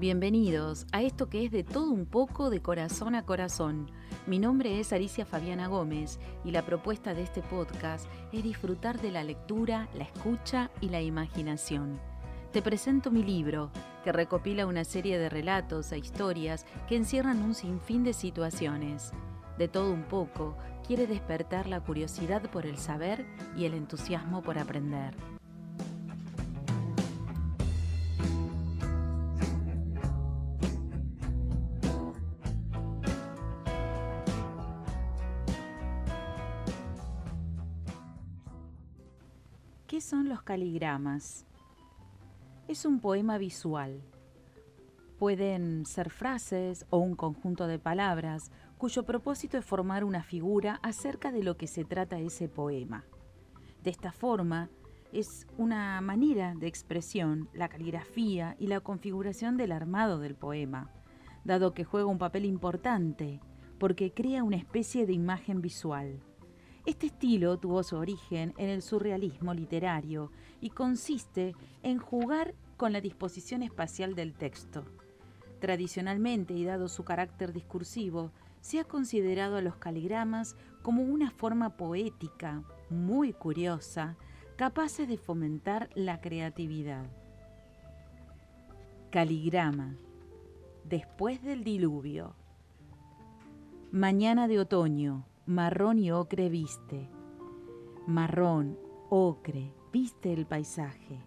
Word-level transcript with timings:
Bienvenidos 0.00 0.86
a 0.92 1.02
esto 1.02 1.28
que 1.28 1.44
es 1.44 1.50
de 1.50 1.62
todo 1.62 1.90
un 1.90 2.06
poco 2.06 2.48
de 2.48 2.62
corazón 2.62 3.14
a 3.14 3.26
corazón. 3.26 3.90
Mi 4.26 4.38
nombre 4.38 4.80
es 4.80 4.94
Alicia 4.94 5.26
Fabiana 5.26 5.66
Gómez 5.66 6.18
y 6.42 6.52
la 6.52 6.64
propuesta 6.64 7.12
de 7.12 7.22
este 7.22 7.42
podcast 7.42 8.06
es 8.32 8.42
disfrutar 8.42 8.98
de 9.02 9.10
la 9.10 9.22
lectura, 9.24 9.90
la 9.92 10.04
escucha 10.04 10.70
y 10.80 10.88
la 10.88 11.02
imaginación. 11.02 12.00
Te 12.50 12.62
presento 12.62 13.10
mi 13.10 13.22
libro, 13.22 13.70
que 14.02 14.10
recopila 14.10 14.66
una 14.66 14.84
serie 14.84 15.18
de 15.18 15.28
relatos 15.28 15.92
e 15.92 15.98
historias 15.98 16.64
que 16.88 16.96
encierran 16.96 17.42
un 17.42 17.54
sinfín 17.54 18.02
de 18.02 18.14
situaciones. 18.14 19.12
De 19.58 19.68
todo 19.68 19.92
un 19.92 20.04
poco, 20.04 20.56
quiere 20.86 21.06
despertar 21.06 21.68
la 21.68 21.84
curiosidad 21.84 22.40
por 22.50 22.64
el 22.64 22.78
saber 22.78 23.26
y 23.54 23.66
el 23.66 23.74
entusiasmo 23.74 24.40
por 24.40 24.58
aprender. 24.58 25.14
¿Qué 39.90 40.00
son 40.00 40.28
los 40.28 40.42
caligramas? 40.42 41.46
Es 42.68 42.84
un 42.84 43.00
poema 43.00 43.38
visual. 43.38 44.00
Pueden 45.18 45.84
ser 45.84 46.10
frases 46.10 46.86
o 46.90 46.98
un 46.98 47.16
conjunto 47.16 47.66
de 47.66 47.80
palabras 47.80 48.52
cuyo 48.78 49.02
propósito 49.02 49.58
es 49.58 49.64
formar 49.64 50.04
una 50.04 50.22
figura 50.22 50.78
acerca 50.84 51.32
de 51.32 51.42
lo 51.42 51.56
que 51.56 51.66
se 51.66 51.84
trata 51.84 52.20
ese 52.20 52.48
poema. 52.48 53.04
De 53.82 53.90
esta 53.90 54.12
forma, 54.12 54.70
es 55.12 55.48
una 55.58 56.00
manera 56.02 56.54
de 56.54 56.68
expresión, 56.68 57.48
la 57.52 57.68
caligrafía 57.68 58.54
y 58.60 58.68
la 58.68 58.78
configuración 58.78 59.56
del 59.56 59.72
armado 59.72 60.20
del 60.20 60.36
poema, 60.36 60.88
dado 61.42 61.74
que 61.74 61.82
juega 61.82 62.06
un 62.06 62.18
papel 62.18 62.44
importante 62.44 63.40
porque 63.80 64.12
crea 64.12 64.44
una 64.44 64.56
especie 64.56 65.04
de 65.04 65.14
imagen 65.14 65.60
visual. 65.60 66.20
Este 66.90 67.06
estilo 67.06 67.56
tuvo 67.56 67.84
su 67.84 67.94
origen 67.94 68.52
en 68.58 68.68
el 68.68 68.82
surrealismo 68.82 69.54
literario 69.54 70.32
y 70.60 70.70
consiste 70.70 71.54
en 71.84 71.98
jugar 72.00 72.52
con 72.76 72.92
la 72.92 73.00
disposición 73.00 73.62
espacial 73.62 74.16
del 74.16 74.34
texto. 74.34 74.84
Tradicionalmente 75.60 76.52
y 76.52 76.64
dado 76.64 76.88
su 76.88 77.04
carácter 77.04 77.52
discursivo, 77.52 78.32
se 78.60 78.80
ha 78.80 78.84
considerado 78.84 79.54
a 79.56 79.62
los 79.62 79.76
caligramas 79.76 80.56
como 80.82 81.04
una 81.04 81.30
forma 81.30 81.76
poética 81.76 82.64
muy 82.88 83.34
curiosa, 83.34 84.16
capaces 84.56 85.06
de 85.06 85.16
fomentar 85.16 85.90
la 85.94 86.20
creatividad. 86.20 87.06
Caligrama. 89.12 89.94
Después 90.82 91.40
del 91.40 91.62
diluvio. 91.62 92.34
Mañana 93.92 94.48
de 94.48 94.58
otoño, 94.58 95.29
marrón 95.50 95.98
y 95.98 96.12
ocre 96.12 96.48
viste. 96.48 97.10
Marrón, 98.06 98.78
ocre, 99.08 99.74
viste 99.92 100.32
el 100.32 100.46
paisaje. 100.46 101.24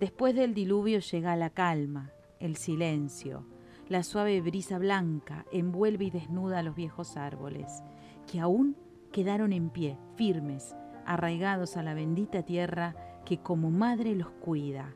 Después 0.00 0.34
del 0.34 0.54
diluvio 0.54 1.00
llega 1.00 1.36
la 1.36 1.50
calma, 1.50 2.12
el 2.40 2.56
silencio. 2.56 3.44
La 3.90 4.04
suave 4.04 4.40
brisa 4.40 4.78
blanca 4.78 5.44
envuelve 5.52 6.06
y 6.06 6.10
desnuda 6.10 6.60
a 6.60 6.62
los 6.62 6.74
viejos 6.74 7.18
árboles, 7.18 7.82
que 8.26 8.40
aún 8.40 8.74
quedaron 9.12 9.52
en 9.52 9.68
pie, 9.68 9.98
firmes, 10.16 10.74
arraigados 11.04 11.76
a 11.76 11.82
la 11.82 11.92
bendita 11.92 12.44
tierra 12.44 12.96
que 13.26 13.42
como 13.42 13.70
madre 13.70 14.14
los 14.14 14.30
cuida. 14.30 14.94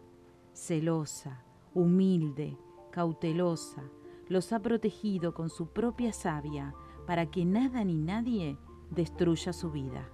Celosa, 0.54 1.42
humilde, 1.74 2.56
cautelosa, 2.90 3.82
los 4.30 4.54
ha 4.54 4.60
protegido 4.60 5.34
con 5.34 5.50
su 5.50 5.66
propia 5.66 6.14
savia 6.14 6.74
para 7.06 7.26
que 7.30 7.44
nada 7.44 7.84
ni 7.84 7.96
nadie 7.96 8.56
destruya 8.90 9.52
su 9.52 9.70
vida. 9.70 10.08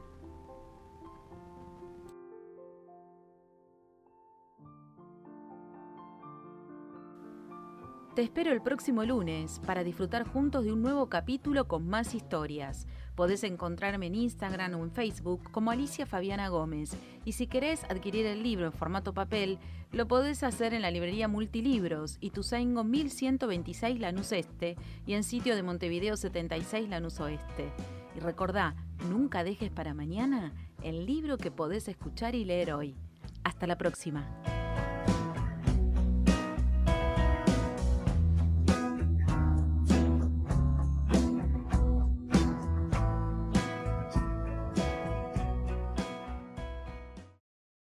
Te 8.15 8.21
espero 8.21 8.53
el 8.53 8.61
próximo 8.61 9.05
lunes 9.05 9.59
para 9.65 9.85
disfrutar 9.85 10.29
juntos 10.29 10.67
de 10.67 10.73
un 10.73 10.83
nuevo 10.83 11.09
capítulo 11.09 11.67
con 11.67 11.89
más 11.89 12.15
historias. 12.15 12.87
Podés 13.15 13.43
encontrarme 13.43 14.09
en 14.09 14.15
Instagram 14.15 14.75
o 14.75 14.85
en 14.85 14.91
Facebook 14.91 15.51
como 15.51 15.71
Alicia 15.71 16.05
Fabiana 16.05 16.49
Gómez. 16.49 16.95
Y 17.25 17.33
si 17.33 17.47
querés 17.47 17.85
adquirir 17.85 18.27
el 18.27 18.43
libro 18.43 18.67
en 18.67 18.73
formato 18.75 19.15
papel, 19.15 19.59
lo 19.93 20.07
podés 20.09 20.43
hacer 20.43 20.75
en 20.75 20.83
la 20.83 20.91
librería 20.91 21.27
Multilibros, 21.27 22.19
Ituzaingo 22.21 22.85
1126 22.85 23.99
Lanús 23.99 24.33
Este 24.33 24.77
y 25.07 25.15
en 25.15 25.25
sitio 25.25 25.57
de 25.57 25.63
Montevideo 25.63 26.19
76 26.19 26.91
Lanús 26.91 27.19
Oeste. 27.19 27.73
Y 28.15 28.21
recordá, 28.21 28.77
nunca 29.09 29.43
dejes 29.43 29.71
para 29.71 29.95
mañana 29.95 30.53
el 30.83 31.07
libro 31.07 31.39
que 31.39 31.51
podés 31.51 31.89
escuchar 31.89 32.35
y 32.35 32.45
leer 32.45 32.75
hoy. 32.75 32.95
Hasta 33.43 33.67
la 33.67 33.79
próxima. 33.79 34.29